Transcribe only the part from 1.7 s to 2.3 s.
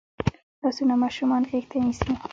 ته نیسي